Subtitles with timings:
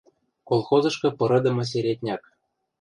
[0.47, 2.21] Колхозышкы пырыдымы середняк.